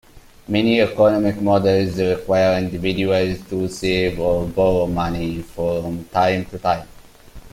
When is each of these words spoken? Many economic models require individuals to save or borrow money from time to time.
Many 0.47 0.81
economic 0.81 1.39
models 1.39 1.99
require 1.99 2.57
individuals 2.57 3.39
to 3.49 3.67
save 3.69 4.19
or 4.19 4.47
borrow 4.47 4.87
money 4.87 5.43
from 5.43 6.05
time 6.05 6.43
to 6.45 6.57
time. 6.57 6.87